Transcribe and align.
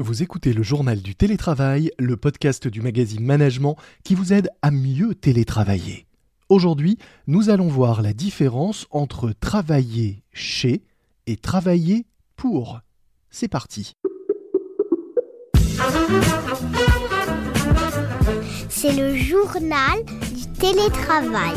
Vous 0.00 0.22
écoutez 0.22 0.52
le 0.52 0.62
journal 0.62 1.02
du 1.02 1.16
télétravail, 1.16 1.90
le 1.98 2.16
podcast 2.16 2.68
du 2.68 2.80
magazine 2.80 3.24
Management 3.24 3.74
qui 4.04 4.14
vous 4.14 4.32
aide 4.32 4.48
à 4.62 4.70
mieux 4.70 5.16
télétravailler. 5.16 6.06
Aujourd'hui, 6.48 6.98
nous 7.26 7.50
allons 7.50 7.66
voir 7.66 8.00
la 8.00 8.12
différence 8.12 8.86
entre 8.92 9.32
travailler 9.32 10.22
chez 10.32 10.84
et 11.26 11.36
travailler 11.36 12.06
pour. 12.36 12.78
C'est 13.28 13.48
parti. 13.48 13.94
C'est 18.68 18.92
le 18.92 19.16
journal 19.16 20.04
du 20.32 20.46
télétravail. 20.60 21.56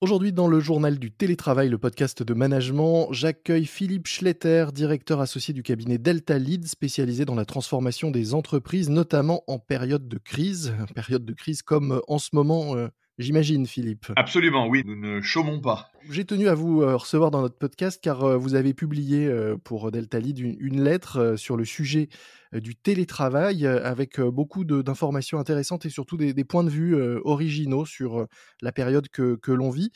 Aujourd'hui, 0.00 0.32
dans 0.32 0.46
le 0.46 0.60
journal 0.60 0.96
du 1.00 1.10
télétravail, 1.10 1.68
le 1.68 1.76
podcast 1.76 2.22
de 2.22 2.32
management, 2.32 3.08
j'accueille 3.10 3.66
Philippe 3.66 4.06
Schletter, 4.06 4.66
directeur 4.72 5.20
associé 5.20 5.52
du 5.52 5.64
cabinet 5.64 5.98
Delta 5.98 6.38
Lead, 6.38 6.66
spécialisé 6.66 7.24
dans 7.24 7.34
la 7.34 7.44
transformation 7.44 8.12
des 8.12 8.32
entreprises, 8.32 8.90
notamment 8.90 9.42
en 9.48 9.58
période 9.58 10.06
de 10.06 10.18
crise. 10.18 10.72
Période 10.94 11.24
de 11.24 11.32
crise 11.32 11.62
comme 11.62 12.00
en 12.06 12.18
ce 12.18 12.28
moment, 12.32 12.76
euh, 12.76 12.86
j'imagine, 13.18 13.66
Philippe. 13.66 14.12
Absolument, 14.14 14.68
oui, 14.68 14.84
nous 14.86 14.94
ne 14.94 15.20
chômons 15.20 15.58
pas. 15.58 15.90
J'ai 16.06 16.24
tenu 16.24 16.48
à 16.48 16.54
vous 16.54 16.82
euh, 16.82 16.96
recevoir 16.96 17.30
dans 17.30 17.42
notre 17.42 17.58
podcast 17.58 18.00
car 18.00 18.22
euh, 18.22 18.36
vous 18.36 18.54
avez 18.54 18.72
publié 18.72 19.30
pour 19.64 19.90
Delta 19.90 20.18
Lead 20.18 20.38
une, 20.38 20.82
lettre 20.82 21.34
sur 21.36 21.56
le 21.56 21.64
sujet 21.64 22.08
du 22.52 22.74
télétravail 22.76 23.66
avec 23.66 24.20
beaucoup 24.20 24.64
d'informations 24.64 25.38
intéressantes 25.38 25.84
et 25.84 25.90
surtout 25.90 26.16
des, 26.16 26.32
points 26.44 26.64
de 26.64 26.70
vue 26.70 26.96
originaux 27.24 27.84
sur 27.84 28.26
la 28.62 28.72
période 28.72 29.08
que, 29.10 29.52
l'on 29.52 29.68
vit. 29.68 29.90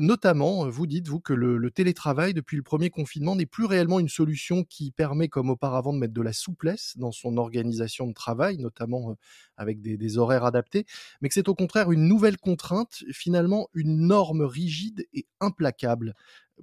notamment, 0.00 0.68
vous 0.68 0.88
dites, 0.88 1.06
vous, 1.06 1.20
que 1.20 1.32
le, 1.32 1.70
télétravail, 1.70 2.34
depuis 2.34 2.56
le 2.56 2.64
premier 2.64 2.90
confinement, 2.90 3.36
n'est 3.36 3.46
plus 3.46 3.64
réellement 3.64 4.00
une 4.00 4.08
solution 4.08 4.64
qui 4.64 4.90
permet, 4.90 5.28
comme 5.28 5.50
auparavant, 5.50 5.92
de 5.92 5.98
mettre 5.98 6.14
de 6.14 6.22
la 6.22 6.32
souplesse 6.32 6.94
dans 6.96 7.12
son 7.12 7.36
organisation 7.36 8.08
de 8.08 8.12
travail, 8.12 8.58
notamment 8.58 9.14
avec 9.56 9.80
des 9.80 10.18
horaires 10.18 10.44
adaptés, 10.44 10.86
mais 11.20 11.28
que 11.28 11.34
c'est 11.34 11.48
au 11.48 11.54
contraire 11.54 11.92
une 11.92 12.08
nouvelle 12.08 12.38
contrainte, 12.38 13.04
finalement 13.12 13.68
une 13.72 14.08
norme 14.08 14.42
rigide 14.42 15.06
et 15.12 15.26
implacable. 15.44 16.14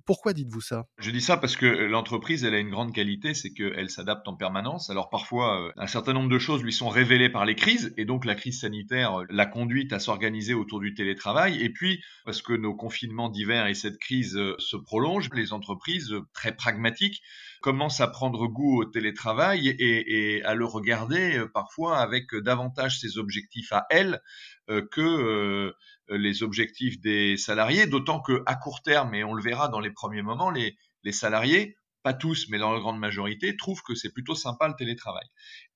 Pourquoi 0.06 0.34
dites-vous 0.34 0.62
ça? 0.62 0.88
Je 1.00 1.12
dis 1.12 1.22
ça 1.22 1.36
parce 1.36 1.58
que 1.58 1.66
l'entreprise, 1.66 2.46
elle 2.46 2.54
a 2.54 2.60
une 2.60 2.70
grande 2.70 2.94
qualité, 2.94 3.34
c'est 3.34 3.52
qu'elle 3.52 3.90
s'adapte 3.90 4.28
en 4.28 4.36
permanence. 4.36 4.90
Alors 4.90 5.10
parfois, 5.10 5.68
euh, 5.68 5.72
un 5.76 5.88
certain 5.88 6.14
nombre 6.14 6.30
de 6.30 6.40
choses 6.40 6.64
lui 6.64 6.72
sont 6.72 6.88
révélées 6.88 7.30
par 7.30 7.46
les 7.46 7.56
crises, 7.56 7.94
et 7.98 8.06
donc 8.06 8.24
la 8.24 8.36
crise 8.36 8.62
sanitaire 8.62 9.22
euh, 9.22 9.26
l'a 9.30 9.46
conduite 9.46 9.92
à 9.92 10.00
s'organiser 10.00 10.54
autour 10.54 10.80
du 10.80 10.94
télétravail. 10.94 11.62
Et 11.62 11.70
puis, 11.70 12.02
parce 12.24 12.42
que 12.42 12.54
nos 12.54 12.74
confinements 12.74 13.30
d'hiver 13.30 13.68
et 13.68 13.74
cette 13.74 13.98
crise 13.98 14.38
euh, 14.38 14.56
se 14.60 14.78
prolongent, 14.78 15.30
les 15.34 15.52
entreprises 15.52 16.14
très 16.34 16.56
pragmatiques 16.56 17.22
commencent 17.62 18.02
à 18.02 18.08
prendre 18.08 18.48
goût 18.48 18.82
au 18.82 18.86
télétravail 18.86 19.70
et, 19.70 20.44
à 20.44 20.56
le 20.56 20.66
regarder 20.66 21.44
parfois 21.54 22.00
avec 22.00 22.36
davantage 22.36 23.00
ses 23.00 23.18
objectifs 23.18 23.72
à 23.72 23.86
elles 23.90 24.22
que 24.68 25.02
euh, 25.02 25.74
les 26.10 26.44
objectifs 26.44 27.00
des 27.00 27.38
salariés, 27.38 27.88
d'autant 27.88 28.20
que 28.20 28.44
à 28.46 28.56
court 28.56 28.82
terme, 28.82 29.14
et 29.14 29.24
on 29.24 29.34
le 29.34 29.42
verra 29.42 29.68
dans 29.68 29.80
les 29.80 29.92
premiers 29.92 30.22
moments, 30.22 30.52
les 30.52 30.76
salariés, 31.12 31.76
pas 32.04 32.14
tous, 32.14 32.48
mais 32.50 32.58
dans 32.58 32.74
la 32.74 32.80
grande 32.80 33.00
majorité, 33.00 33.56
trouvent 33.56 33.84
que 33.84 33.96
c'est 33.96 34.12
plutôt 34.12 34.36
sympa 34.36 34.68
le 34.68 34.74
télétravail. 34.76 35.26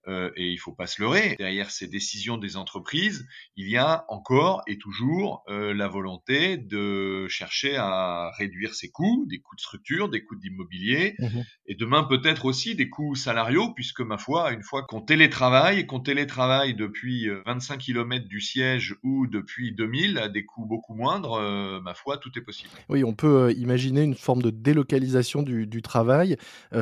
Euh, 0.07 0.31
et 0.35 0.51
il 0.51 0.57
faut 0.57 0.71
pas 0.71 0.87
se 0.87 1.01
leurrer, 1.01 1.35
derrière 1.37 1.71
ces 1.71 1.87
décisions 1.87 2.37
des 2.37 2.57
entreprises, 2.57 3.27
il 3.55 3.69
y 3.69 3.77
a 3.77 4.05
encore 4.07 4.61
et 4.67 4.77
toujours 4.77 5.43
euh, 5.49 5.73
la 5.73 5.87
volonté 5.87 6.57
de 6.57 7.27
chercher 7.27 7.75
à 7.75 8.31
réduire 8.37 8.75
ses 8.75 8.89
coûts, 8.89 9.25
des 9.27 9.39
coûts 9.39 9.55
de 9.55 9.61
structure, 9.61 10.09
des 10.09 10.23
coûts 10.23 10.35
d'immobilier, 10.35 11.15
mmh 11.19 11.25
et 11.67 11.73
demain 11.73 12.03
peut-être 12.03 12.45
aussi 12.45 12.75
des 12.75 12.89
coûts 12.89 13.15
salariaux, 13.15 13.73
puisque 13.73 14.01
ma 14.01 14.19
foi, 14.19 14.51
une 14.51 14.61
fois 14.61 14.83
qu'on 14.83 15.01
télétravaille, 15.01 15.87
qu'on 15.87 15.99
télétravaille 15.99 16.75
depuis 16.75 17.27
25 17.47 17.73
euh, 17.73 17.77
km 17.77 18.27
du 18.27 18.39
siège 18.39 18.95
ou 19.01 19.25
depuis 19.25 19.73
2000 19.73 20.19
à 20.19 20.29
des 20.29 20.45
coûts 20.45 20.65
beaucoup 20.65 20.93
moindres, 20.93 21.41
ma 21.81 21.95
foi, 21.95 22.17
tout 22.17 22.29
est 22.37 22.41
possible. 22.41 22.69
Oui, 22.87 23.03
on 23.03 23.15
peut 23.15 23.51
imaginer 23.57 24.03
une 24.03 24.13
forme 24.13 24.43
de 24.43 24.51
délocalisation 24.51 25.41
du, 25.41 25.81
travail, 25.81 26.37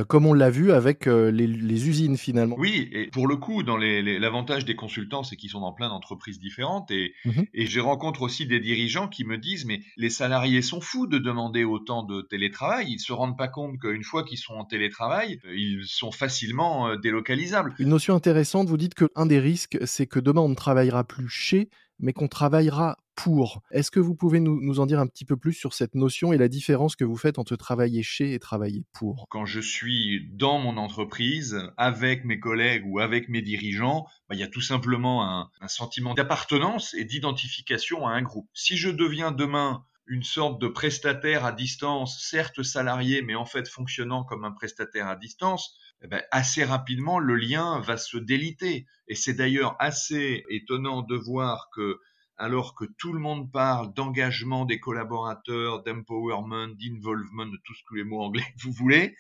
comme 0.10 0.26
on 0.26 0.34
l'a 0.34 0.50
vu 0.50 0.74
avec 0.74 1.06
les, 1.06 1.48
les 1.48 1.88
usines 1.88 2.18
finalement. 2.18 2.58
Oui, 2.60 2.90
et 2.92 3.10
pour 3.14 3.28
le 3.28 3.38
coup, 3.38 3.64
dans 3.64 3.78
l'avantage 3.78 4.66
des 4.66 4.76
consultants, 4.76 5.24
c'est 5.24 5.36
qu'ils 5.36 5.52
sont 5.52 5.62
dans 5.62 5.72
plein 5.72 5.90
d'entreprises 5.90 6.40
différentes 6.40 6.92
et, 6.92 7.14
mmh 7.26 7.32
et 7.54 7.68
je 7.68 7.80
rencontre 7.80 8.24
aussi 8.24 8.48
des 8.48 8.60
dirigeants 8.60 9.08
qui 9.08 9.26
me 9.26 9.38
disent 9.38 9.66
mais 9.66 9.82
les 9.98 10.10
salariés 10.10 10.62
sont 10.62 10.82
fous 10.82 11.08
de 11.08 11.20
demander 11.20 11.64
autant 11.64 12.04
de 12.04 12.22
télétravail. 12.22 12.88
Ils 12.90 13.00
se 13.00 13.14
rendent 13.14 13.38
pas 13.38 13.48
compte 13.48 13.80
qu'une 13.80 14.04
fois 14.04 14.24
qu'ils 14.24 14.40
sont 14.40 14.54
en 14.54 14.66
télétravail, 14.66 15.40
euh, 15.46 15.56
ils 15.56 15.84
sont 15.86 16.12
facilement 16.12 16.88
euh, 16.90 16.98
délocalisables. 16.98 17.76
Une 17.80 17.90
notion 17.90 18.16
intéressante, 18.16 18.68
vous 18.68 18.78
dites 18.78 18.96
que 18.96 19.10
un 19.16 19.28
des 19.28 19.40
risques, 19.40 19.78
c'est 19.86 20.08
que 20.08 20.20
demain 20.20 20.42
on 20.42 20.50
ne 20.50 20.56
travaillera 20.56 21.04
plus 21.04 21.30
chez, 21.30 21.70
mais 22.04 22.14
qu'on 22.14 22.28
travaillera 22.28 22.98
pour. 23.16 23.62
Est-ce 23.72 23.92
que 23.92 24.00
vous 24.00 24.14
pouvez 24.14 24.40
nous, 24.40 24.80
en 24.80 24.86
dire 24.86 25.00
un 25.00 25.08
petit 25.08 25.24
peu 25.24 25.38
plus 25.38 25.54
sur 25.54 25.74
cette 25.74 25.96
notion 25.96 26.34
et 26.34 26.38
la 26.38 26.50
différence 26.50 26.96
que 26.96 27.06
vous 27.06 27.16
faites 27.16 27.40
entre 27.40 27.56
travailler 27.56 28.04
chez 28.04 28.34
et 28.34 28.40
travailler 28.40 28.84
pour? 28.92 29.26
Quand 29.30 29.46
je 29.46 29.62
suis 29.62 30.30
dans 30.34 30.60
mon 30.60 30.78
entreprise, 30.78 31.58
avec 31.78 32.26
mes 32.26 32.40
collègues 32.40 32.84
ou 32.86 33.00
avec 33.00 33.30
mes 33.30 33.42
dirigeants, 33.42 34.06
bah, 34.28 34.36
il 34.36 34.40
y 34.40 34.44
a 34.44 34.48
tout 34.48 34.62
simplement 34.62 35.26
un, 35.26 35.50
un 35.62 35.68
sentiment 35.68 36.14
d'appartenance 36.14 36.94
et 36.94 37.06
d'identification 37.06 38.06
à 38.06 38.12
un 38.12 38.22
groupe. 38.22 38.50
Si 38.54 38.76
je 38.76 38.90
deviens 38.90 39.32
demain 39.32 39.86
une 40.06 40.24
sorte 40.24 40.62
de 40.62 40.68
prestataire 40.68 41.46
à 41.46 41.52
distance, 41.52 42.22
certes 42.22 42.64
salarié, 42.64 43.22
mais 43.22 43.36
en 43.36 43.46
fait 43.46 43.68
fonctionnant 43.68 44.24
comme 44.24 44.44
un 44.44 44.52
prestataire 44.52 45.08
à 45.08 45.16
distance, 45.16 45.78
eh 46.02 46.08
ben, 46.08 46.22
assez 46.32 46.64
rapidement, 46.64 47.20
le 47.20 47.36
lien 47.36 47.80
va 47.80 47.98
se 47.98 48.18
déliter. 48.18 48.86
Et 49.08 49.16
c'est 49.16 49.34
d'ailleurs 49.34 49.76
assez 49.80 50.44
étonnant 50.50 51.02
de 51.02 51.16
voir 51.16 51.70
que, 51.74 52.00
alors 52.38 52.76
que 52.76 52.86
tout 52.98 53.14
le 53.14 53.20
monde 53.20 53.52
parle 53.52 53.94
d'engagement 53.94 54.66
des 54.66 54.80
collaborateurs, 54.80 55.84
d'empowerment, 55.84 56.76
d'involvement, 56.76 57.46
de 57.46 57.58
tous 57.64 57.96
les 57.96 58.04
mots 58.04 58.22
anglais 58.22 58.44
que 58.58 58.64
vous 58.64 58.74
voulez, 58.74 59.16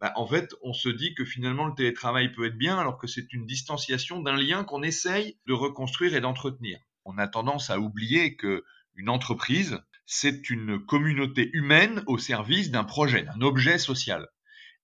bah, 0.00 0.12
en 0.16 0.26
fait, 0.26 0.54
on 0.62 0.72
se 0.72 0.88
dit 0.88 1.14
que 1.14 1.24
finalement 1.24 1.66
le 1.66 1.74
télétravail 1.74 2.32
peut 2.32 2.46
être 2.46 2.58
bien, 2.58 2.76
alors 2.76 2.98
que 2.98 3.06
c'est 3.06 3.32
une 3.32 3.46
distanciation 3.46 4.20
d'un 4.20 4.36
lien 4.36 4.64
qu'on 4.64 4.82
essaye 4.82 5.38
de 5.46 5.52
reconstruire 5.52 6.16
et 6.16 6.20
d'entretenir. 6.20 6.80
On 7.04 7.16
a 7.16 7.28
tendance 7.28 7.70
à 7.70 7.78
oublier 7.78 8.34
que 8.36 8.64
une 8.96 9.08
entreprise, 9.08 9.80
c'est 10.06 10.50
une 10.50 10.84
communauté 10.84 11.50
humaine 11.52 12.02
au 12.06 12.18
service 12.18 12.70
d'un 12.70 12.84
projet, 12.84 13.22
d'un 13.22 13.40
objet 13.40 13.78
social. 13.78 14.28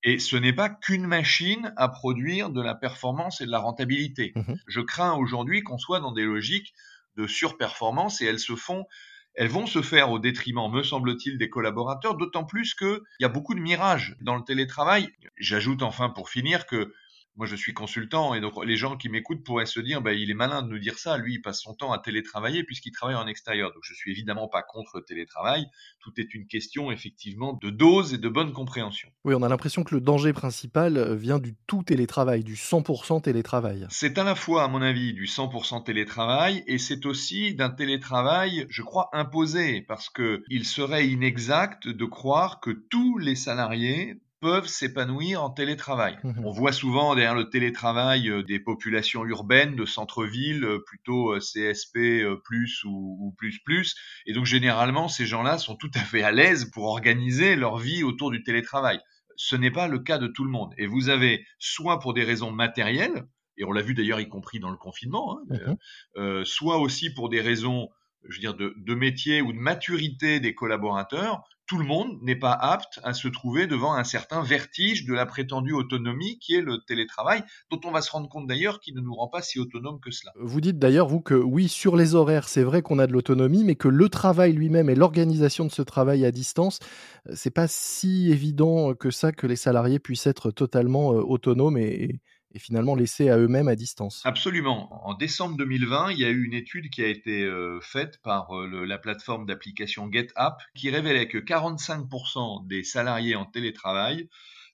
Et 0.02 0.18
ce 0.18 0.36
n'est 0.36 0.54
pas 0.54 0.70
qu'une 0.70 1.06
machine 1.06 1.74
à 1.76 1.88
produire 1.88 2.50
de 2.50 2.62
la 2.62 2.74
performance 2.74 3.40
et 3.40 3.46
de 3.46 3.50
la 3.50 3.58
rentabilité. 3.58 4.32
Mmh 4.34 4.54
Je 4.66 4.80
crains 4.80 5.12
aujourd'hui 5.12 5.62
qu'on 5.62 5.78
soit 5.78 6.00
dans 6.00 6.12
des 6.12 6.24
logiques 6.24 6.72
de 7.16 7.26
surperformance 7.26 8.22
et 8.22 8.26
elles 8.26 8.38
se 8.38 8.56
font, 8.56 8.86
elles 9.34 9.48
vont 9.48 9.66
se 9.66 9.82
faire 9.82 10.10
au 10.10 10.18
détriment, 10.18 10.70
me 10.72 10.82
semble-t-il, 10.82 11.36
des 11.36 11.50
collaborateurs, 11.50 12.16
d'autant 12.16 12.44
plus 12.44 12.74
qu'il 12.74 13.00
y 13.20 13.24
a 13.24 13.28
beaucoup 13.28 13.54
de 13.54 13.60
mirages 13.60 14.16
dans 14.22 14.36
le 14.36 14.42
télétravail. 14.42 15.08
J'ajoute 15.36 15.82
enfin 15.82 16.08
pour 16.08 16.30
finir 16.30 16.66
que 16.66 16.94
moi, 17.36 17.46
je 17.46 17.56
suis 17.56 17.72
consultant 17.72 18.34
et 18.34 18.40
donc 18.40 18.52
les 18.64 18.76
gens 18.76 18.96
qui 18.96 19.08
m'écoutent 19.08 19.44
pourraient 19.44 19.66
se 19.66 19.80
dire, 19.80 20.02
bah, 20.02 20.12
il 20.12 20.30
est 20.30 20.34
malin 20.34 20.62
de 20.62 20.68
nous 20.68 20.78
dire 20.78 20.98
ça. 20.98 21.16
Lui, 21.16 21.34
il 21.34 21.40
passe 21.40 21.60
son 21.60 21.74
temps 21.74 21.92
à 21.92 21.98
télétravailler 21.98 22.64
puisqu'il 22.64 22.92
travaille 22.92 23.16
en 23.16 23.26
extérieur. 23.26 23.72
Donc, 23.72 23.82
je 23.84 23.94
suis 23.94 24.10
évidemment 24.10 24.48
pas 24.48 24.62
contre 24.62 24.98
le 24.98 25.04
télétravail. 25.04 25.66
Tout 26.00 26.12
est 26.18 26.34
une 26.34 26.46
question, 26.46 26.90
effectivement, 26.90 27.58
de 27.62 27.70
dose 27.70 28.14
et 28.14 28.18
de 28.18 28.28
bonne 28.28 28.52
compréhension. 28.52 29.08
Oui, 29.24 29.34
on 29.34 29.42
a 29.42 29.48
l'impression 29.48 29.84
que 29.84 29.94
le 29.94 30.00
danger 30.00 30.32
principal 30.32 30.96
euh, 30.96 31.14
vient 31.14 31.38
du 31.38 31.54
tout 31.66 31.82
télétravail, 31.82 32.44
du 32.44 32.54
100% 32.54 33.22
télétravail. 33.22 33.86
C'est 33.90 34.18
à 34.18 34.24
la 34.24 34.34
fois, 34.34 34.64
à 34.64 34.68
mon 34.68 34.82
avis, 34.82 35.12
du 35.12 35.26
100% 35.26 35.84
télétravail 35.84 36.62
et 36.66 36.78
c'est 36.78 37.06
aussi 37.06 37.54
d'un 37.54 37.70
télétravail, 37.70 38.66
je 38.68 38.82
crois, 38.82 39.08
imposé 39.12 39.82
parce 39.82 40.10
que 40.10 40.42
il 40.48 40.64
serait 40.64 41.08
inexact 41.08 41.88
de 41.88 42.04
croire 42.04 42.60
que 42.60 42.70
tous 42.70 43.18
les 43.18 43.34
salariés 43.34 44.20
peuvent 44.40 44.66
s'épanouir 44.66 45.42
en 45.42 45.50
télétravail. 45.50 46.18
Mmh 46.24 46.44
On 46.44 46.50
voit 46.50 46.72
souvent 46.72 47.14
derrière 47.14 47.34
le 47.34 47.48
télétravail 47.48 48.28
euh, 48.28 48.42
des 48.42 48.58
populations 48.58 49.24
urbaines 49.24 49.76
de 49.76 49.84
centre-ville, 49.84 50.64
euh, 50.64 50.82
plutôt 50.84 51.32
euh, 51.32 51.38
CSP 51.38 52.24
plus 52.44 52.82
ou, 52.84 53.34
plus 53.36 53.58
plus. 53.60 53.94
Et 54.26 54.32
donc 54.32 54.46
généralement, 54.46 55.08
ces 55.08 55.26
gens-là 55.26 55.58
sont 55.58 55.76
tout 55.76 55.90
à 55.94 56.00
fait 56.00 56.22
à 56.22 56.32
l'aise 56.32 56.70
pour 56.72 56.84
organiser 56.84 57.56
leur 57.56 57.78
vie 57.78 58.02
autour 58.02 58.30
du 58.30 58.42
télétravail. 58.42 59.00
Ce 59.36 59.56
n'est 59.56 59.70
pas 59.70 59.88
le 59.88 59.98
cas 59.98 60.18
de 60.18 60.26
tout 60.26 60.44
le 60.44 60.50
monde. 60.50 60.74
Et 60.76 60.86
vous 60.86 61.08
avez 61.08 61.46
soit 61.58 61.98
pour 61.98 62.14
des 62.14 62.24
raisons 62.24 62.50
matérielles, 62.50 63.26
et 63.56 63.64
on 63.64 63.72
l'a 63.72 63.82
vu 63.82 63.94
d'ailleurs 63.94 64.20
y 64.20 64.28
compris 64.28 64.58
dans 64.58 64.70
le 64.70 64.76
confinement, 64.76 65.38
hein, 65.38 65.74
mmh 66.16 66.44
soit 66.44 66.78
aussi 66.78 67.12
pour 67.12 67.28
des 67.28 67.40
raisons 67.40 67.88
je 68.28 68.36
veux 68.36 68.40
dire, 68.40 68.54
de, 68.54 68.74
de 68.76 68.94
métier 68.94 69.40
ou 69.40 69.52
de 69.52 69.58
maturité 69.58 70.40
des 70.40 70.54
collaborateurs, 70.54 71.42
tout 71.70 71.78
le 71.78 71.84
monde 71.84 72.18
n'est 72.20 72.34
pas 72.34 72.50
apte 72.50 72.98
à 73.04 73.14
se 73.14 73.28
trouver 73.28 73.68
devant 73.68 73.94
un 73.94 74.02
certain 74.02 74.42
vertige 74.42 75.04
de 75.04 75.14
la 75.14 75.24
prétendue 75.24 75.72
autonomie 75.72 76.40
qui 76.40 76.56
est 76.56 76.62
le 76.62 76.78
télétravail, 76.84 77.44
dont 77.70 77.80
on 77.84 77.92
va 77.92 78.02
se 78.02 78.10
rendre 78.10 78.28
compte 78.28 78.48
d'ailleurs 78.48 78.80
qui 78.80 78.92
ne 78.92 79.00
nous 79.00 79.14
rend 79.14 79.28
pas 79.28 79.40
si 79.40 79.60
autonomes 79.60 80.00
que 80.00 80.10
cela. 80.10 80.32
Vous 80.40 80.60
dites 80.60 80.80
d'ailleurs, 80.80 81.06
vous, 81.06 81.20
que 81.20 81.34
oui, 81.34 81.68
sur 81.68 81.94
les 81.94 82.16
horaires, 82.16 82.48
c'est 82.48 82.64
vrai 82.64 82.82
qu'on 82.82 82.98
a 82.98 83.06
de 83.06 83.12
l'autonomie, 83.12 83.62
mais 83.62 83.76
que 83.76 83.86
le 83.86 84.08
travail 84.08 84.52
lui-même 84.52 84.90
et 84.90 84.96
l'organisation 84.96 85.64
de 85.64 85.70
ce 85.70 85.82
travail 85.82 86.24
à 86.24 86.32
distance, 86.32 86.80
euh, 87.28 87.34
c'est 87.36 87.52
pas 87.52 87.68
si 87.68 88.32
évident 88.32 88.94
que 88.94 89.12
ça 89.12 89.30
que 89.30 89.46
les 89.46 89.54
salariés 89.54 90.00
puissent 90.00 90.26
être 90.26 90.50
totalement 90.50 91.12
euh, 91.12 91.20
autonomes 91.20 91.78
et, 91.78 92.20
et 92.52 92.58
finalement 92.58 92.94
laissés 92.94 93.28
à 93.28 93.38
eux-mêmes 93.38 93.68
à 93.68 93.76
distance. 93.76 94.22
Absolument. 94.24 95.06
En 95.06 95.14
décembre 95.14 95.56
2020, 95.56 96.12
il 96.12 96.18
y 96.18 96.24
a 96.24 96.28
eu 96.28 96.44
une 96.44 96.54
étude 96.54 96.90
qui 96.90 97.02
a 97.02 97.06
été 97.06 97.44
euh, 97.44 97.80
faite 97.80 98.20
par 98.22 98.56
euh, 98.56 98.84
la 98.84 98.98
plateforme 98.98 99.46
d'application 99.46 100.10
GetApp 100.10 100.60
qui 100.74 100.90
révélait 100.90 101.28
que 101.28 101.38
45% 101.38 102.66
des 102.66 102.82
salariés 102.82 103.36
en 103.36 103.44
télétravail 103.44 104.28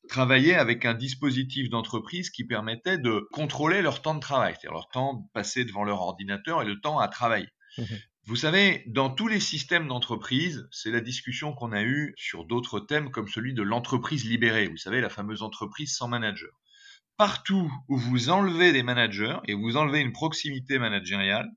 travaillaient 0.08 0.54
avec 0.54 0.84
un 0.84 0.94
dispositif 0.94 1.68
d'entreprise 1.68 2.30
qui 2.30 2.44
permettait 2.44 2.98
de 2.98 3.26
contrôler 3.32 3.82
leur 3.82 4.02
temps 4.02 4.14
de 4.14 4.20
travail, 4.20 4.54
c'est-à-dire 4.54 4.72
leur 4.72 4.88
temps 4.88 5.28
passé 5.34 5.64
devant 5.64 5.84
leur 5.84 6.00
ordinateur 6.00 6.62
et 6.62 6.64
le 6.64 6.80
temps 6.80 6.98
à 6.98 7.08
travailler. 7.08 7.48
Mmh 7.76 7.82
Vous 8.24 8.36
savez, 8.36 8.84
dans 8.86 9.10
tous 9.10 9.28
les 9.28 9.40
systèmes 9.40 9.88
d'entreprise, 9.88 10.68
c'est 10.70 10.90
la 10.90 11.00
discussion 11.00 11.52
qu'on 11.52 11.72
a 11.72 11.82
eue 11.82 12.14
sur 12.16 12.44
d'autres 12.44 12.80
thèmes 12.80 13.10
comme 13.10 13.28
celui 13.28 13.52
de 13.52 13.62
l'entreprise 13.62 14.24
libérée, 14.24 14.68
vous 14.68 14.76
savez, 14.76 15.00
la 15.00 15.10
fameuse 15.10 15.42
entreprise 15.42 15.94
sans 15.94 16.08
manager 16.08 16.50
partout 17.16 17.72
où 17.88 17.96
vous 17.96 18.30
enlevez 18.30 18.72
des 18.72 18.82
managers 18.82 19.36
et 19.46 19.54
vous 19.54 19.76
enlevez 19.76 20.00
une 20.00 20.12
proximité 20.12 20.78
managériale, 20.78 21.50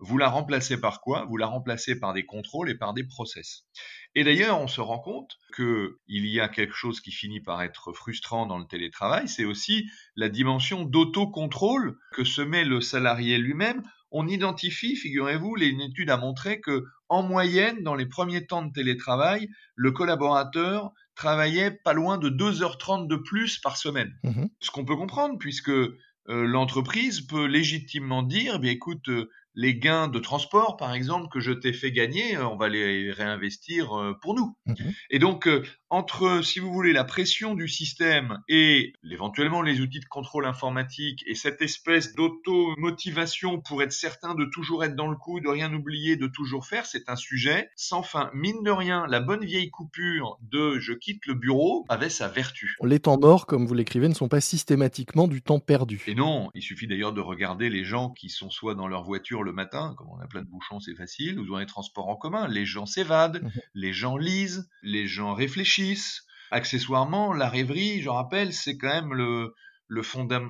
vous 0.00 0.16
la 0.16 0.30
remplacez 0.30 0.80
par 0.80 1.02
quoi? 1.02 1.26
Vous 1.26 1.36
la 1.36 1.46
remplacez 1.46 1.98
par 1.98 2.14
des 2.14 2.24
contrôles 2.24 2.70
et 2.70 2.74
par 2.74 2.94
des 2.94 3.04
process. 3.04 3.66
Et 4.14 4.24
d'ailleurs, 4.24 4.58
on 4.58 4.66
se 4.66 4.80
rend 4.80 4.98
compte 4.98 5.36
qu'il 5.54 5.92
y 6.08 6.40
a 6.40 6.48
quelque 6.48 6.74
chose 6.74 7.00
qui 7.00 7.12
finit 7.12 7.40
par 7.40 7.62
être 7.62 7.92
frustrant 7.92 8.46
dans 8.46 8.58
le 8.58 8.66
télétravail, 8.66 9.28
c'est 9.28 9.44
aussi 9.44 9.90
la 10.16 10.30
dimension 10.30 10.84
d'autocontrôle 10.84 11.98
que 12.12 12.24
se 12.24 12.40
met 12.40 12.64
le 12.64 12.80
salarié 12.80 13.36
lui-même. 13.36 13.82
On 14.10 14.26
identifie, 14.26 14.96
figurez-vous, 14.96 15.56
une 15.58 15.80
étude 15.80 16.10
a 16.10 16.16
montré 16.16 16.60
que, 16.60 16.84
en 17.08 17.22
moyenne, 17.22 17.82
dans 17.82 17.94
les 17.94 18.06
premiers 18.06 18.46
temps 18.46 18.64
de 18.64 18.72
télétravail, 18.72 19.48
le 19.74 19.92
collaborateur 19.92 20.92
travaillait 21.14 21.70
pas 21.70 21.92
loin 21.92 22.18
de 22.18 22.28
2h30 22.30 23.06
de 23.06 23.16
plus 23.16 23.58
par 23.58 23.76
semaine. 23.76 24.12
Mmh 24.24 24.46
Ce 24.60 24.70
qu'on 24.70 24.84
peut 24.84 24.96
comprendre, 24.96 25.38
puisque 25.38 25.70
euh, 25.70 25.94
l'entreprise 26.28 27.20
peut 27.22 27.46
légitimement 27.46 28.22
dire, 28.22 28.54
eh 28.56 28.58
bien 28.58 28.70
écoute, 28.70 29.08
euh, 29.08 29.30
les 29.60 29.74
gains 29.74 30.08
de 30.08 30.18
transport, 30.18 30.78
par 30.78 30.94
exemple, 30.94 31.28
que 31.28 31.38
je 31.38 31.52
t'ai 31.52 31.74
fait 31.74 31.92
gagner, 31.92 32.34
euh, 32.34 32.46
on 32.46 32.56
va 32.56 32.70
les 32.70 33.12
réinvestir 33.12 33.92
euh, 33.92 34.14
pour 34.22 34.34
nous. 34.34 34.56
Mhm. 34.64 34.94
Et 35.10 35.18
donc, 35.18 35.46
euh, 35.46 35.62
entre, 35.90 36.42
si 36.42 36.60
vous 36.60 36.72
voulez, 36.72 36.94
la 36.94 37.04
pression 37.04 37.54
du 37.54 37.68
système 37.68 38.38
et 38.48 38.94
éventuellement 39.10 39.60
les 39.60 39.80
outils 39.80 40.00
de 40.00 40.06
contrôle 40.06 40.46
informatique 40.46 41.22
et 41.26 41.34
cette 41.34 41.60
espèce 41.60 42.14
d'auto-motivation 42.14 43.60
pour 43.60 43.82
être 43.82 43.92
certain 43.92 44.34
de 44.34 44.46
toujours 44.46 44.82
être 44.82 44.96
dans 44.96 45.08
le 45.08 45.16
coup, 45.16 45.40
de 45.40 45.48
rien 45.48 45.74
oublier, 45.74 46.16
de 46.16 46.28
toujours 46.28 46.64
faire, 46.64 46.86
c'est 46.86 47.10
un 47.10 47.16
sujet 47.16 47.68
sans 47.76 48.02
fin. 48.02 48.30
Mine 48.32 48.62
de 48.62 48.70
rien, 48.70 49.04
la 49.08 49.20
bonne 49.20 49.44
vieille 49.44 49.70
coupure 49.70 50.38
de 50.40 50.78
je 50.78 50.92
quitte 50.92 51.26
le 51.26 51.34
bureau 51.34 51.84
avait 51.88 52.08
sa 52.08 52.28
vertu. 52.28 52.76
Les 52.82 53.00
temps 53.00 53.18
morts, 53.18 53.46
comme 53.46 53.66
vous 53.66 53.74
l'écrivez, 53.74 54.08
ne 54.08 54.14
sont 54.14 54.28
pas 54.28 54.40
systématiquement 54.40 55.28
du 55.28 55.42
temps 55.42 55.60
perdu. 55.60 56.02
Et 56.06 56.14
non, 56.14 56.50
il 56.54 56.62
suffit 56.62 56.86
d'ailleurs 56.86 57.12
de 57.12 57.20
regarder 57.20 57.68
les 57.68 57.84
gens 57.84 58.10
qui 58.10 58.30
sont 58.30 58.48
soit 58.48 58.74
dans 58.74 58.86
leur 58.86 59.02
voiture 59.02 59.42
le 59.42 59.49
matin, 59.52 59.94
comme 59.96 60.08
on 60.10 60.20
a 60.20 60.26
plein 60.26 60.42
de 60.42 60.48
bouchons, 60.48 60.80
c'est 60.80 60.94
facile, 60.94 61.38
ou 61.38 61.46
dans 61.46 61.58
les 61.58 61.66
transports 61.66 62.08
en 62.08 62.16
commun. 62.16 62.48
Les 62.48 62.66
gens 62.66 62.86
s'évadent, 62.86 63.42
mhm. 63.42 63.50
les 63.74 63.92
gens 63.92 64.16
lisent, 64.16 64.68
les 64.82 65.06
gens 65.06 65.34
réfléchissent. 65.34 66.24
Accessoirement, 66.50 67.32
la 67.32 67.48
rêverie, 67.48 68.00
je 68.00 68.08
rappelle, 68.08 68.52
c'est 68.52 68.76
quand 68.76 68.88
même 68.88 69.14
le, 69.14 69.54
le 69.86 70.02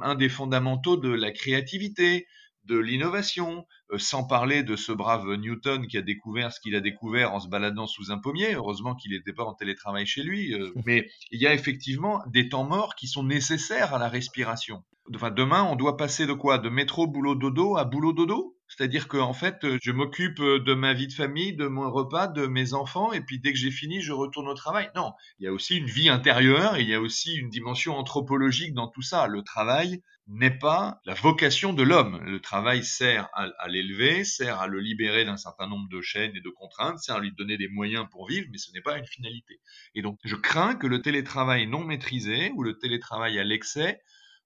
un 0.02 0.14
des 0.14 0.29
fondamentaux 0.29 0.97
de 0.97 1.11
la 1.11 1.31
créativité, 1.31 2.26
de 2.64 2.79
l'innovation, 2.79 3.67
euh, 3.91 3.99
sans 3.99 4.25
parler 4.25 4.62
de 4.62 4.76
ce 4.76 4.93
brave 4.93 5.26
Newton 5.35 5.87
qui 5.87 5.97
a 5.97 6.02
découvert 6.02 6.52
ce 6.52 6.61
qu'il 6.61 6.76
a 6.76 6.81
découvert 6.81 7.35
en 7.35 7.41
se 7.41 7.49
baladant 7.49 7.87
sous 7.87 8.11
un 8.11 8.19
pommier. 8.19 8.55
Heureusement 8.55 8.94
qu'il 8.94 9.12
n'était 9.12 9.32
pas 9.32 9.44
en 9.44 9.55
télétravail 9.55 10.06
chez 10.06 10.23
lui. 10.23 10.55
Euh. 10.55 10.70
mais 10.87 11.08
il 11.31 11.41
y 11.41 11.47
a 11.47 11.55
effectivement 11.55 12.23
des 12.26 12.49
temps 12.49 12.64
morts 12.64 12.94
qui 12.94 13.08
sont 13.08 13.25
nécessaires 13.25 13.94
à 13.94 13.99
la 13.99 14.08
respiration. 14.08 14.85
Enfin, 15.14 15.31
demain, 15.31 15.64
on 15.64 15.76
doit 15.76 15.97
passer 15.97 16.26
de 16.26 16.32
quoi? 16.32 16.58
De 16.58 16.69
métro, 16.69 17.06
boulot, 17.06 17.35
dodo 17.35 17.76
à 17.76 17.85
boulot, 17.85 18.12
dodo? 18.12 18.56
C'est-à-dire 18.70 19.08
que 19.08 19.17
en 19.17 19.32
fait, 19.32 19.67
je 19.82 19.90
m'occupe 19.90 20.40
de 20.40 20.75
ma 20.75 20.94
vie 20.94 21.08
de 21.08 21.12
famille, 21.12 21.55
de 21.55 21.67
mon 21.67 21.90
repas, 21.90 22.28
de 22.28 22.46
mes 22.46 22.72
enfants, 22.72 23.12
et 23.12 23.20
puis 23.20 23.40
dès 23.40 23.52
que 23.52 23.58
j'ai 23.58 23.70
fini, 23.70 24.00
je 24.00 24.12
retourne 24.12 24.49
au 24.49 24.55
travail. 24.55 24.88
Non, 24.94 25.12
il 25.38 25.44
y 25.44 25.49
a 25.49 25.52
aussi 25.52 25.76
une 25.76 25.87
vie 25.87 26.08
intérieure, 26.08 26.78
il 26.78 26.88
y 26.88 26.94
a 26.94 27.00
aussi 27.00 27.34
une 27.34 27.50
dimension 27.50 27.96
anthropologique 27.96 28.72
dans 28.72 28.88
tout 28.88 29.02
ça. 29.02 29.26
Le 29.26 29.43
travail 29.43 30.02
n'est 30.28 30.56
pas 30.56 31.00
la 31.05 31.14
vocation 31.14 31.72
de 31.72 31.82
l'homme. 31.82 32.20
Le 32.25 32.40
travail 32.40 32.84
sert 32.84 33.28
à, 33.34 33.69
l'élever, 33.69 34.25
sert 34.25 34.61
à 34.61 34.69
le 34.69 34.78
libérer 34.78 35.25
d'un 35.25 35.37
certain 35.37 35.66
nombre 35.66 35.88
de 35.88 36.00
chaînes 36.00 36.37
et 36.37 36.40
de 36.40 36.50
contraintes, 36.50 37.00
sert 37.00 37.16
à 37.16 37.20
lui 37.20 37.32
donner 37.32 37.56
des 37.56 37.69
moyens 37.69 38.06
pour 38.11 38.28
vivre, 38.28 38.46
mais 38.52 38.58
ce 38.58 38.73
n'est 38.73 38.81
pas 38.81 38.96
une 38.96 39.06
finalité. 39.06 39.61
Et 39.96 40.02
donc, 40.02 40.19
je 40.25 40.37
crains 40.37 40.76
que 40.76 40.87
le 40.87 41.02
télétravail 41.02 41.66
non 41.66 41.84
maîtrisé 41.84 42.52
ou 42.55 42.62
le 42.62 42.78
télétravail 42.78 43.38
à 43.40 43.44
l'excès 43.44 44.00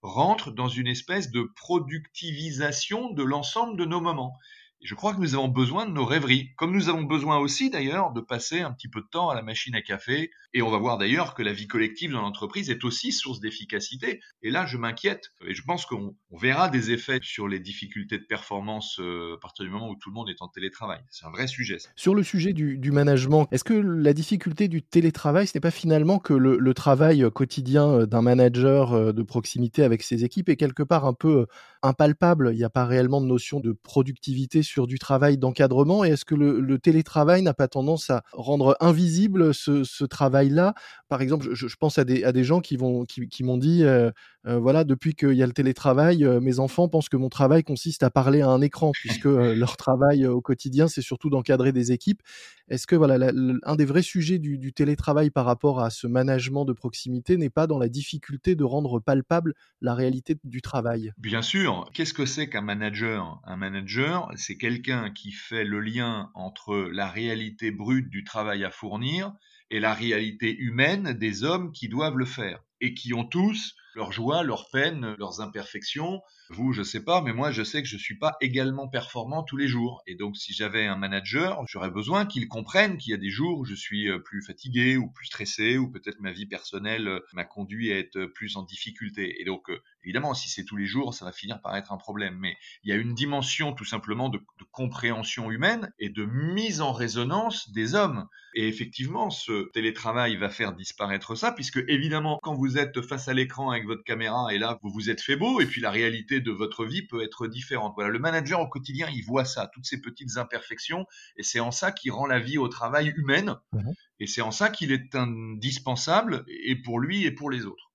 rentre 0.05 0.51
dans 0.51 0.67
une 0.67 0.87
espèce 0.87 1.31
de 1.31 1.43
productivisation 1.55 3.11
de 3.11 3.23
l'ensemble 3.23 3.77
de 3.77 3.85
nos 3.85 3.99
moments 3.99 4.37
je 4.85 4.93
crois 4.93 5.15
que 5.15 5.19
nous 5.19 5.33
avons 5.33 5.47
besoin 5.47 5.87
de 5.87 5.91
nos 5.91 6.05
rêveries, 6.05 6.53
comme 6.57 6.71
nous 6.71 6.89
avons 6.89 7.01
besoin 7.01 7.39
aussi 7.39 7.71
d'ailleurs 7.71 8.13
de 8.13 8.21
passer 8.21 8.61
un 8.61 8.71
petit 8.71 8.87
peu 8.87 9.01
de 9.01 9.07
temps 9.07 9.29
à 9.29 9.35
la 9.35 9.41
machine 9.41 9.73
à 9.73 9.81
café. 9.81 10.29
Et 10.53 10.61
on 10.61 10.69
va 10.69 10.77
voir 10.77 10.99
d'ailleurs 10.99 11.33
que 11.33 11.41
la 11.41 11.53
vie 11.53 11.67
collective 11.67 12.11
dans 12.11 12.21
l'entreprise 12.21 12.69
est 12.69 12.83
aussi 12.83 13.11
source 13.11 13.39
d'efficacité. 13.39 14.21
Et 14.43 14.51
là, 14.51 14.67
je 14.67 14.77
m'inquiète. 14.77 15.31
Et 15.45 15.55
je 15.55 15.63
pense 15.63 15.87
qu'on 15.87 16.15
verra 16.31 16.69
des 16.69 16.91
effets 16.91 17.19
sur 17.23 17.47
les 17.47 17.59
difficultés 17.59 18.19
de 18.19 18.23
performance 18.23 18.99
euh, 18.99 19.35
à 19.35 19.39
partir 19.39 19.65
du 19.65 19.71
moment 19.71 19.89
où 19.89 19.95
tout 19.95 20.09
le 20.09 20.13
monde 20.13 20.29
est 20.29 20.41
en 20.41 20.47
télétravail. 20.47 20.99
C'est 21.09 21.25
un 21.25 21.31
vrai 21.31 21.47
sujet. 21.47 21.77
Sur 21.95 22.13
le 22.13 22.21
sujet 22.21 22.53
du, 22.53 22.91
management, 22.91 23.47
est-ce 23.51 23.63
que 23.63 23.73
la 23.73 24.13
difficulté 24.13 24.67
du 24.67 24.83
télétravail, 24.83 25.47
ce 25.47 25.57
n'est 25.57 25.61
pas 25.61 25.71
finalement 25.71 26.19
que 26.19 26.33
le, 26.33 26.73
travail 26.75 27.25
quotidien 27.33 27.87
euh, 27.89 28.05
d'un 28.05 28.21
manager 28.21 28.93
euh, 28.93 29.13
de 29.13 29.23
proximité 29.23 29.83
avec 29.83 30.03
ses 30.03 30.23
équipes 30.23 30.49
est 30.49 30.57
quelque 30.57 30.83
part 30.83 31.05
un 31.05 31.13
peu 31.13 31.47
impalpable? 31.81 32.51
Il 32.53 32.57
n'y 32.57 32.63
a 32.63 32.69
pas 32.69 32.85
réellement 32.85 33.19
de 33.19 33.25
notion 33.25 33.59
de 33.59 33.71
productivité 33.71 34.61
du 34.83 34.99
travail 34.99 35.37
d'encadrement 35.37 36.03
Et 36.03 36.09
est-ce 36.09 36.25
que 36.25 36.35
le, 36.35 36.79
télétravail 36.79 37.41
n'a 37.41 37.53
pas 37.53 37.67
tendance 37.67 38.09
à 38.09 38.21
rendre 38.33 38.75
invisible 38.79 39.53
ce, 39.53 40.03
travail-là? 40.03 40.73
Par 41.07 41.21
exemple, 41.21 41.47
je, 41.53 41.75
pense 41.79 41.97
à 41.97 42.03
des, 42.03 42.43
gens 42.43 42.59
qui 42.59 42.75
vont 42.77 43.05
qui, 43.05 43.43
m'ont 43.43 43.57
dit 43.57 43.83
euh, 43.83 44.11
euh, 44.47 44.59
voilà, 44.59 44.83
depuis 44.83 45.15
qu'il 45.15 45.33
y 45.33 45.41
a 45.41 45.47
le 45.47 45.53
télétravail, 45.53 46.23
euh, 46.23 46.39
mes 46.39 46.59
enfants 46.59 46.87
pensent 46.87 47.09
que 47.09 47.17
mon 47.17 47.29
travail 47.29 47.63
consiste 47.63 48.03
à 48.03 48.11
parler 48.11 48.41
à 48.41 48.49
un 48.49 48.61
écran, 48.61 48.91
puisque 48.93 49.25
leur 49.25 49.75
travail 49.75 50.27
au 50.27 50.41
quotidien, 50.41 50.87
c'est 50.87 51.01
surtout 51.01 51.29
d'encadrer 51.29 51.71
des 51.71 51.91
équipes. 51.91 52.21
Est-ce 52.67 52.85
que 52.85 52.95
voilà, 52.95 53.31
un 53.63 53.75
des 53.75 53.85
vrais 53.85 54.01
sujets 54.01 54.37
du, 54.37 54.57
du, 54.57 54.73
télétravail 54.73 55.29
par 55.31 55.45
rapport 55.45 55.81
à 55.81 55.89
ce 55.89 56.05
management 56.05 56.65
de 56.65 56.73
proximité 56.73 57.37
n'est 57.37 57.49
pas 57.49 57.67
dans 57.67 57.79
la 57.79 57.89
difficulté 57.89 58.55
de 58.55 58.63
rendre 58.63 58.99
palpable 58.99 59.53
la 59.81 59.95
réalité 59.95 60.37
du 60.43 60.61
travail? 60.61 61.11
Bien 61.17 61.41
sûr. 61.41 61.89
Qu'est-ce 61.93 62.13
que 62.13 62.25
c'est 62.25 62.49
qu'un 62.49 62.61
manager? 62.61 63.39
Un 63.45 63.55
manager, 63.55 64.31
c'est 64.35 64.57
quelqu'un 64.57 65.11
qui 65.11 65.31
fait 65.31 65.63
le 65.63 65.79
lien 65.79 66.29
entre 66.35 66.75
la 66.91 67.07
réalité 67.07 67.71
brute 67.71 68.09
du 68.09 68.23
travail 68.23 68.63
à 68.63 68.71
fournir 68.71 69.33
et 69.71 69.79
la 69.79 69.93
réalité 69.93 70.55
humaine 70.55 71.13
des 71.13 71.43
hommes 71.43 71.71
qui 71.71 71.89
doivent 71.89 72.17
le 72.17 72.25
faire 72.25 72.63
et 72.81 72.93
qui 72.93 73.13
ont 73.13 73.25
tous 73.25 73.75
leurs 73.95 74.11
joies, 74.11 74.43
leurs 74.43 74.69
peines, 74.69 75.15
leurs 75.17 75.41
imperfections. 75.41 76.21
Vous, 76.49 76.73
je 76.73 76.83
sais 76.83 77.03
pas, 77.03 77.21
mais 77.21 77.33
moi, 77.33 77.51
je 77.51 77.63
sais 77.63 77.81
que 77.81 77.87
je 77.87 77.97
suis 77.97 78.17
pas 78.17 78.37
également 78.41 78.87
performant 78.87 79.41
tous 79.41 79.57
les 79.57 79.67
jours. 79.67 80.03
Et 80.05 80.15
donc, 80.15 80.37
si 80.37 80.53
j'avais 80.53 80.85
un 80.85 80.97
manager, 80.97 81.63
j'aurais 81.67 81.89
besoin 81.89 82.25
qu'il 82.25 82.47
comprenne 82.47 82.97
qu'il 82.97 83.11
y 83.11 83.13
a 83.13 83.17
des 83.17 83.31
jours 83.31 83.59
où 83.59 83.65
je 83.65 83.73
suis 83.73 84.09
euh, 84.09 84.19
plus 84.19 84.43
fatigué 84.43 84.97
ou 84.97 85.09
plus 85.09 85.25
stressé 85.25 85.77
ou 85.77 85.89
peut-être 85.89 86.19
ma 86.19 86.31
vie 86.31 86.45
personnelle 86.45 87.07
euh, 87.07 87.19
m'a 87.33 87.45
conduit 87.45 87.91
à 87.91 87.97
être 87.97 88.25
plus 88.25 88.57
en 88.57 88.63
difficulté. 88.63 89.41
Et 89.41 89.45
donc, 89.45 89.69
euh, 89.69 89.81
évidemment, 90.03 90.33
si 90.33 90.49
c'est 90.49 90.65
tous 90.65 90.75
les 90.75 90.85
jours, 90.85 91.13
ça 91.13 91.25
va 91.25 91.31
finir 91.31 91.61
par 91.61 91.75
être 91.75 91.91
un 91.91 91.97
problème. 91.97 92.37
Mais 92.39 92.57
il 92.83 92.89
y 92.89 92.93
a 92.93 92.97
une 92.97 93.15
dimension 93.15 93.73
tout 93.73 93.85
simplement 93.85 94.29
de, 94.29 94.37
de 94.37 94.65
compréhension 94.71 95.51
humaine 95.51 95.91
et 95.97 96.09
de 96.09 96.25
mise 96.25 96.81
en 96.81 96.91
résonance 96.91 97.71
des 97.71 97.95
hommes. 97.95 98.27
Et 98.57 98.67
effectivement, 98.67 99.29
ce 99.29 99.69
télétravail 99.71 100.37
va 100.37 100.49
faire 100.49 100.73
disparaître 100.73 101.35
ça, 101.35 101.51
puisque 101.51 101.83
évidemment, 101.87 102.39
quand 102.41 102.55
vous 102.55 102.77
êtes 102.77 103.01
face 103.01 103.27
à 103.27 103.33
l'écran 103.33 103.69
avec 103.69 103.84
votre 103.85 104.03
caméra 104.03 104.53
et 104.53 104.57
là, 104.57 104.79
vous 104.83 104.89
vous 104.89 105.09
êtes 105.09 105.21
fait 105.21 105.35
beau, 105.35 105.61
et 105.61 105.65
puis 105.65 105.81
la 105.81 105.91
réalité 105.91 106.41
de 106.41 106.51
votre 106.51 106.85
vie 106.85 107.03
peut 107.03 107.23
être 107.23 107.47
différente. 107.47 107.93
Voilà, 107.95 108.09
le 108.09 108.19
manager 108.19 108.59
au 108.59 108.67
quotidien, 108.67 109.07
il 109.13 109.23
voit 109.23 109.45
ça, 109.45 109.69
toutes 109.73 109.85
ces 109.85 110.01
petites 110.01 110.37
imperfections, 110.37 111.05
et 111.37 111.43
c'est 111.43 111.59
en 111.59 111.71
ça 111.71 111.91
qu'il 111.91 112.11
rend 112.11 112.25
la 112.25 112.39
vie 112.39 112.57
au 112.57 112.67
travail 112.67 113.13
humaine, 113.15 113.55
mmh 113.73 113.91
et 114.21 114.27
c'est 114.27 114.41
en 114.41 114.51
ça 114.51 114.69
qu'il 114.69 114.93
est 114.93 115.13
indispensable, 115.13 116.45
et 116.47 116.77
pour 116.77 117.01
lui 117.01 117.25
et 117.25 117.31
pour 117.31 117.49
les 117.51 117.65
autres. 117.65 117.91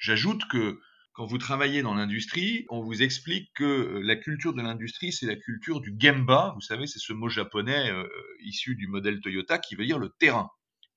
J'ajoute 0.00 0.42
que 0.50 0.80
quand 1.12 1.26
vous 1.26 1.38
travaillez 1.38 1.82
dans 1.82 1.94
l'industrie, 1.94 2.64
on 2.70 2.82
vous 2.82 3.02
explique 3.02 3.52
que 3.54 3.64
euh, 3.64 4.00
la 4.02 4.16
culture 4.16 4.54
de 4.54 4.62
l'industrie, 4.62 5.12
c'est 5.12 5.26
la 5.26 5.36
culture 5.36 5.80
du 5.80 5.94
gemba. 5.98 6.52
Vous 6.54 6.60
savez, 6.60 6.86
c'est 6.86 6.98
ce 6.98 7.12
mot 7.12 7.28
japonais 7.28 7.90
euh, 7.90 8.08
issu 8.40 8.74
du 8.74 8.86
modèle 8.86 9.20
Toyota 9.20 9.58
qui 9.58 9.74
veut 9.74 9.84
dire 9.84 9.98
le 9.98 10.08
terrain. 10.08 10.50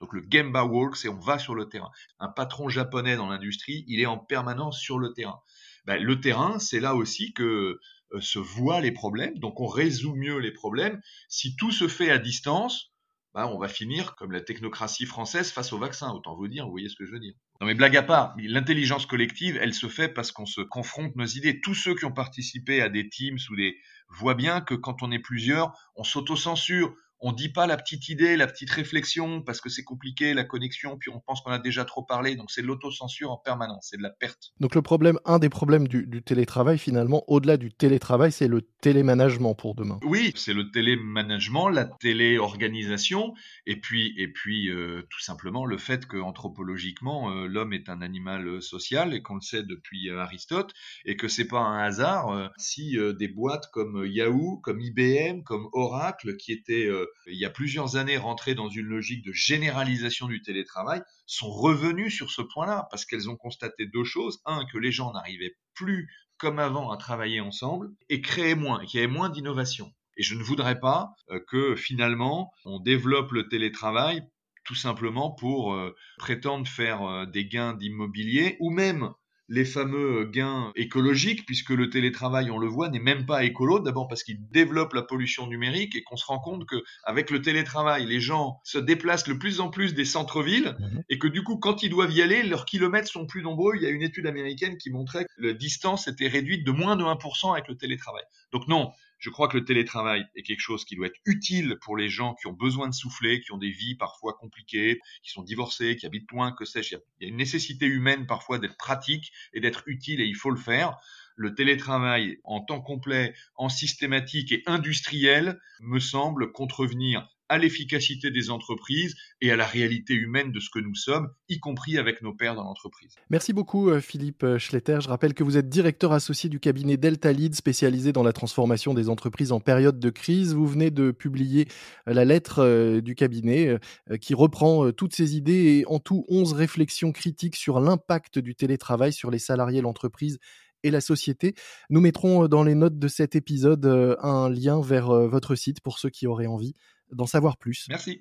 Donc 0.03 0.11
le 0.11 0.25
gemba 0.29 0.65
works 0.65 1.05
et 1.05 1.07
on 1.07 1.17
va 1.17 1.39
sur 1.39 1.55
le 1.55 1.69
terrain. 1.69 1.89
Un 2.19 2.27
patron 2.27 2.67
japonais 2.67 3.15
dans 3.15 3.29
l'industrie, 3.29 3.85
il 3.87 4.01
est 4.01 4.05
en 4.05 4.17
permanence 4.17 4.77
sur 4.77 4.99
le 4.99 5.13
terrain. 5.13 5.39
Ben, 5.85 5.95
le 5.95 6.19
terrain, 6.19 6.59
c'est 6.59 6.81
là 6.81 6.93
aussi 6.93 7.31
que 7.31 7.79
euh, 8.11 8.19
se 8.19 8.37
voient 8.37 8.81
les 8.81 8.91
problèmes, 8.91 9.39
donc 9.39 9.61
on 9.61 9.65
résout 9.65 10.13
mieux 10.13 10.39
les 10.39 10.51
problèmes. 10.51 10.99
Si 11.29 11.55
tout 11.55 11.71
se 11.71 11.87
fait 11.87 12.11
à 12.11 12.17
distance, 12.17 12.93
bah, 13.33 13.47
on 13.47 13.57
va 13.57 13.69
finir 13.69 14.15
comme 14.15 14.33
la 14.33 14.41
technocratie 14.41 15.05
française 15.05 15.53
face 15.53 15.71
au 15.71 15.77
vaccin. 15.77 16.11
Autant 16.11 16.35
vous 16.35 16.49
dire, 16.49 16.65
vous 16.65 16.71
voyez 16.71 16.89
ce 16.89 16.97
que 16.97 17.05
je 17.05 17.11
veux 17.13 17.21
dire. 17.21 17.35
Non 17.61 17.67
mais 17.67 17.73
blague 17.73 17.95
à 17.95 18.03
part, 18.03 18.35
l'intelligence 18.37 19.05
collective, 19.05 19.57
elle 19.61 19.73
se 19.73 19.87
fait 19.87 20.09
parce 20.09 20.33
qu'on 20.33 20.45
se 20.45 20.59
confronte 20.59 21.15
nos 21.15 21.25
idées. 21.25 21.61
Tous 21.61 21.75
ceux 21.75 21.95
qui 21.95 22.03
ont 22.03 22.11
participé 22.11 22.81
à 22.81 22.89
des 22.89 23.07
teams 23.07 23.39
ou 23.49 23.55
des 23.55 23.77
voient 24.09 24.35
bien 24.35 24.59
que 24.59 24.75
quand 24.75 25.01
on 25.01 25.13
est 25.13 25.19
plusieurs, 25.19 25.71
on 25.95 26.03
s'auto-censure 26.03 26.93
on 27.23 27.31
dit 27.31 27.49
pas 27.49 27.67
la 27.67 27.77
petite 27.77 28.09
idée, 28.09 28.35
la 28.35 28.47
petite 28.47 28.69
réflexion 28.69 29.41
parce 29.41 29.61
que 29.61 29.69
c'est 29.69 29.83
compliqué 29.83 30.33
la 30.33 30.43
connexion, 30.43 30.97
puis 30.97 31.09
on 31.09 31.21
pense 31.21 31.39
qu'on 31.41 31.51
a 31.51 31.57
déjà 31.57 31.85
trop 31.85 32.03
parlé, 32.03 32.35
donc 32.35 32.51
c'est 32.51 32.61
l'autocensure 32.61 33.31
en 33.31 33.37
permanence, 33.37 33.87
c'est 33.89 33.97
de 33.97 34.03
la 34.03 34.09
perte. 34.09 34.51
Donc 34.59 34.75
le 34.75 34.81
problème, 34.81 35.17
un 35.23 35.39
des 35.39 35.47
problèmes 35.47 35.87
du, 35.87 36.21
télétravail 36.21 36.77
finalement, 36.77 37.23
au-delà 37.27 37.55
du 37.55 37.71
télétravail, 37.71 38.33
c'est 38.33 38.49
le 38.49 38.61
télémanagement 38.81 39.55
pour 39.55 39.73
demain. 39.73 39.99
Oui, 40.03 40.33
c'est 40.35 40.53
le 40.53 40.69
télémanagement, 40.69 41.69
la 41.69 41.85
téléorganisation, 41.85 43.33
et 43.65 43.79
puis 43.79 44.13
et 44.17 44.27
puis 44.27 44.69
euh, 44.69 45.03
tout 45.09 45.21
simplement 45.21 45.65
le 45.65 45.77
fait 45.77 46.05
que 46.05 46.17
anthropologiquement 46.17 47.31
euh, 47.31 47.47
l'homme 47.47 47.71
est 47.71 47.87
un 47.87 48.01
animal 48.01 48.47
euh, 48.47 48.61
social 48.61 49.13
et 49.13 49.21
qu'on 49.21 49.35
le 49.35 49.41
sait 49.41 49.63
depuis 49.63 50.09
Aristote, 50.09 50.73
et 51.05 51.15
que 51.15 51.29
c'est 51.29 51.47
pas 51.47 51.59
un 51.59 51.79
hasard 51.79 52.51
si 52.57 52.97
des 53.17 53.27
boîtes 53.29 53.69
comme 53.71 54.05
Yahoo, 54.05 54.57
comme 54.57 54.81
IBM, 54.81 55.43
comme 55.43 55.69
Oracle, 55.71 56.35
qui 56.35 56.51
étaient 56.51 56.89
il 57.27 57.37
y 57.37 57.45
a 57.45 57.49
plusieurs 57.49 57.95
années 57.95 58.17
rentrées 58.17 58.55
dans 58.55 58.69
une 58.69 58.87
logique 58.87 59.25
de 59.25 59.33
généralisation 59.33 60.27
du 60.27 60.41
télétravail, 60.41 61.01
sont 61.25 61.49
revenues 61.49 62.11
sur 62.11 62.31
ce 62.31 62.41
point-là, 62.41 62.87
parce 62.91 63.05
qu'elles 63.05 63.29
ont 63.29 63.37
constaté 63.37 63.85
deux 63.85 64.03
choses. 64.03 64.41
Un, 64.45 64.65
que 64.65 64.77
les 64.77 64.91
gens 64.91 65.13
n'arrivaient 65.13 65.55
plus 65.73 66.09
comme 66.37 66.59
avant 66.59 66.91
à 66.91 66.97
travailler 66.97 67.39
ensemble, 67.39 67.91
et 68.09 68.21
créaient 68.21 68.55
moins, 68.55 68.85
qu'il 68.85 68.99
y 68.99 69.03
avait 69.03 69.11
moins 69.11 69.29
d'innovation. 69.29 69.93
Et 70.17 70.23
je 70.23 70.35
ne 70.35 70.43
voudrais 70.43 70.79
pas 70.79 71.13
euh, 71.29 71.39
que 71.47 71.75
finalement 71.75 72.51
on 72.65 72.79
développe 72.79 73.31
le 73.31 73.47
télétravail 73.47 74.21
tout 74.63 74.75
simplement 74.75 75.31
pour 75.31 75.73
euh, 75.73 75.95
prétendre 76.17 76.67
faire 76.67 77.01
euh, 77.03 77.25
des 77.25 77.45
gains 77.45 77.73
d'immobilier 77.73 78.57
ou 78.59 78.69
même 78.69 79.13
les 79.53 79.65
fameux 79.65 80.25
gains 80.25 80.71
écologiques, 80.75 81.45
puisque 81.45 81.69
le 81.69 81.91
télétravail, 81.91 82.49
on 82.49 82.57
le 82.57 82.67
voit, 82.67 82.89
n'est 82.89 82.99
même 82.99 83.27
pas 83.27 83.43
écolo. 83.43 83.79
D'abord 83.79 84.07
parce 84.07 84.23
qu'il 84.23 84.39
développe 84.49 84.93
la 84.93 85.03
pollution 85.03 85.45
numérique 85.45 85.95
et 85.95 86.01
qu'on 86.01 86.17
se 86.17 86.25
rend 86.25 86.39
compte 86.39 86.67
qu'avec 86.67 87.29
le 87.29 87.39
télétravail, 87.39 88.07
les 88.07 88.19
gens 88.19 88.59
se 88.63 88.79
déplacent 88.79 89.25
de 89.25 89.33
plus 89.33 89.59
en 89.59 89.69
plus 89.69 89.93
des 89.93 90.05
centres-villes 90.05 90.75
mhm. 90.79 91.03
et 91.07 91.19
que 91.19 91.27
du 91.27 91.43
coup, 91.43 91.57
quand 91.57 91.83
ils 91.83 91.91
doivent 91.91 92.11
y 92.11 92.23
aller, 92.23 92.41
leurs 92.41 92.65
kilomètres 92.65 93.07
sont 93.07 93.27
plus 93.27 93.43
nombreux. 93.43 93.73
Il 93.75 93.83
y 93.83 93.85
a 93.85 93.89
une 93.89 94.01
étude 94.01 94.25
américaine 94.25 94.75
qui 94.77 94.89
montrait 94.89 95.25
que 95.25 95.45
la 95.45 95.53
distance 95.53 96.07
était 96.07 96.27
réduite 96.27 96.65
de 96.65 96.71
moins 96.71 96.95
de 96.95 97.03
1% 97.03 97.53
avec 97.53 97.67
le 97.67 97.75
télétravail. 97.75 98.23
Donc 98.51 98.67
non, 98.67 98.91
je 99.23 99.29
crois 99.29 99.47
que 99.47 99.55
le 99.55 99.63
télétravail 99.63 100.25
est 100.35 100.43
quelque 100.43 100.59
chose 100.59 100.83
qui 100.83 100.97
doit 100.97 101.07
être 101.07 101.21
utile 101.23 101.77
pour 101.81 101.95
les 101.95 102.09
gens 102.09 102.33
qui 102.33 102.47
ont 102.47 102.51
besoin 102.51 102.89
de 102.89 102.93
souffler, 102.93 103.39
qui 103.39 103.53
ont 103.53 103.57
des 103.57 103.71
vies 103.71 103.95
parfois 103.95 104.33
compliquées, 104.33 104.99
qui 105.23 105.31
sont 105.31 105.43
divorcés, 105.43 105.95
qui 105.95 106.05
habitent 106.05 106.29
loin, 106.29 106.51
que 106.51 106.65
sais-je. 106.65 106.97
Il 107.19 107.23
y 107.23 107.25
a 107.27 107.29
une 107.29 107.37
nécessité 107.37 107.85
humaine 107.85 108.27
parfois 108.27 108.59
d'être 108.59 108.75
pratique 108.75 109.31
et 109.53 109.61
d'être 109.61 109.83
utile 109.85 110.19
et 110.19 110.25
il 110.25 110.35
faut 110.35 110.49
le 110.49 110.59
faire. 110.59 110.97
Le 111.37 111.55
télétravail 111.55 112.39
en 112.43 112.65
temps 112.65 112.81
complet, 112.81 113.33
en 113.55 113.69
systématique 113.69 114.51
et 114.51 114.61
industriel 114.65 115.57
me 115.79 115.99
semble 115.99 116.51
contrevenir 116.51 117.32
à 117.49 117.57
l'efficacité 117.57 118.31
des 118.31 118.49
entreprises 118.49 119.15
et 119.41 119.51
à 119.51 119.55
la 119.55 119.65
réalité 119.65 120.13
humaine 120.13 120.51
de 120.51 120.59
ce 120.59 120.69
que 120.69 120.79
nous 120.79 120.95
sommes, 120.95 121.29
y 121.49 121.59
compris 121.59 121.97
avec 121.97 122.21
nos 122.21 122.33
pairs 122.33 122.55
dans 122.55 122.63
l'entreprise. 122.63 123.15
Merci 123.29 123.53
beaucoup 123.53 123.89
euh, 123.89 123.99
Philippe 123.99 124.43
euh, 124.43 124.57
Schletter. 124.57 124.99
Je 125.01 125.09
rappelle 125.09 125.33
que 125.33 125.43
vous 125.43 125.57
êtes 125.57 125.69
directeur 125.69 126.13
associé 126.13 126.49
du 126.49 126.59
cabinet 126.59 126.97
Delta 126.97 127.31
Lead 127.31 127.55
spécialisé 127.55 128.13
dans 128.13 128.23
la 128.23 128.33
transformation 128.33 128.93
des 128.93 129.09
entreprises 129.09 129.51
en 129.51 129.59
période 129.59 129.99
de 129.99 130.09
crise. 130.09 130.53
Vous 130.53 130.67
venez 130.67 130.89
de 130.91 131.11
publier 131.11 131.67
euh, 132.07 132.13
la 132.13 132.25
lettre 132.25 132.99
du 133.01 133.15
cabinet 133.15 133.77
qui 134.21 134.33
reprend 134.33 134.91
toutes 134.91 135.13
ces 135.13 135.35
idées 135.35 135.79
et 135.79 135.85
en 135.87 135.99
tout 135.99 136.25
11 136.29 136.53
réflexions 136.53 137.11
critiques 137.11 137.55
sur 137.55 137.79
l'impact 137.79 138.39
du 138.39 138.55
télétravail 138.55 139.13
sur 139.13 139.31
les 139.31 139.39
salariés, 139.39 139.81
l'entreprise 139.81 140.39
et 140.83 140.91
la 140.91 141.01
société. 141.01 141.55
Nous 141.89 142.01
mettrons 142.01 142.47
dans 142.47 142.63
les 142.63 142.75
notes 142.75 142.99
de 142.99 143.07
cet 143.07 143.35
épisode 143.35 143.85
un 144.21 144.49
lien 144.49 144.81
vers 144.81 145.07
votre 145.27 145.55
site 145.55 145.81
pour 145.81 145.99
ceux 145.99 146.09
qui 146.09 146.27
auraient 146.27 146.47
envie 146.47 146.75
d'en 147.13 147.25
savoir 147.25 147.57
plus. 147.57 147.85
Merci. 147.89 148.19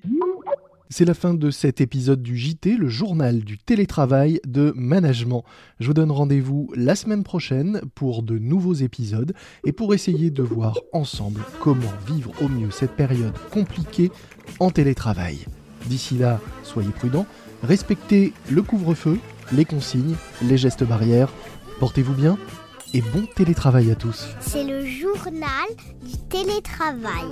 C'est 0.93 1.07
la 1.07 1.15
fin 1.15 1.33
de 1.33 1.51
cet 1.51 1.81
épisode 1.81 2.23
du 2.23 2.37
JT, 2.37 2.77
le 2.77 2.89
journal 2.89 3.41
du 3.41 3.57
télétravail 3.57 4.41
de 4.47 4.75
management. 4.77 5.43
Je 5.81 5.87
vous 5.87 5.95
donne 5.95 6.11
rendez-vous 6.11 6.71
la 6.77 6.95
semaine 6.97 7.23
prochaine 7.23 7.81
pour 7.95 8.23
de 8.23 8.39
nouveaux 8.39 8.75
épisodes 8.75 9.33
et 9.65 9.73
pour 9.73 9.95
essayer 9.95 10.31
de 10.31 10.43
voir 10.43 10.77
ensemble 10.93 11.41
comment 11.61 11.81
vivre 12.07 12.31
au 12.43 12.49
mieux 12.49 12.71
cette 12.71 12.95
période 12.95 13.33
compliquée 13.51 14.11
en 14.61 14.71
télétravail. 14.71 15.47
D'ici 15.87 16.19
là, 16.19 16.41
soyez 16.63 16.91
prudents, 16.91 17.27
respectez 17.63 18.35
le 18.51 18.61
couvre-feu, 18.61 19.19
les 19.51 19.65
consignes, 19.65 20.17
les 20.43 20.59
gestes 20.59 20.85
barrières, 20.85 21.33
portez-vous 21.81 22.13
bien 22.15 22.37
et 22.93 23.01
bon 23.01 23.25
télétravail 23.35 23.91
à 23.91 23.95
tous. 23.95 24.29
C'est 24.41 24.65
le 24.65 24.85
journal 24.85 25.69
du 26.03 26.19
télétravail. 26.29 27.31